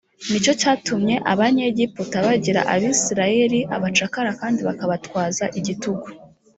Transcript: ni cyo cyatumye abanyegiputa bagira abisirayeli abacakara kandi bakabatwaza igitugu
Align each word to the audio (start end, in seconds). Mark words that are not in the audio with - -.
ni 0.29 0.39
cyo 0.43 0.53
cyatumye 0.61 1.15
abanyegiputa 1.31 2.17
bagira 2.25 2.61
abisirayeli 2.73 3.59
abacakara 3.75 4.31
kandi 4.41 4.59
bakabatwaza 4.67 5.45
igitugu 5.59 6.07